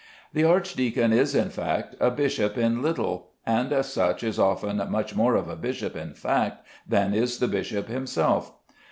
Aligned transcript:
The 0.33 0.43
archdeacon 0.43 1.13
is, 1.13 1.35
in 1.35 1.51
fact, 1.51 1.95
a 1.99 2.09
bishop 2.09 2.57
in 2.57 2.81
little, 2.81 3.29
and 3.45 3.71
as 3.71 3.93
such 3.93 4.23
is 4.23 4.39
often 4.39 4.77
much 4.89 5.15
more 5.15 5.35
of 5.35 5.47
a 5.47 5.55
bishop 5.55 5.95
in 5.95 6.15
fact 6.15 6.65
than 6.87 7.13
is 7.13 7.37
the 7.37 7.47
bishop 7.47 7.87
himself. 7.87 8.51